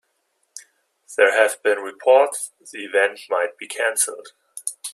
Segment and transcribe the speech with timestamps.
[1.15, 4.29] There have been reports the event might be canceled.